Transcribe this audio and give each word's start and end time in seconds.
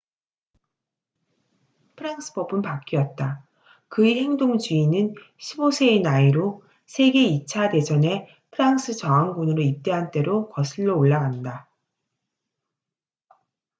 프랑스 1.95 2.33
법은 2.33 2.63
바뀌었다 2.63 3.45
그의 3.87 4.15
행동주의는 4.23 5.13
15세의 5.39 6.01
나이로 6.01 6.63
세계 6.87 7.19
2차 7.27 7.71
대전에 7.71 8.27
프랑스 8.49 8.95
저항군으로 8.95 9.61
입대한 9.61 10.09
때로 10.09 10.49
거슬러 10.49 10.95
올라간다 10.95 11.69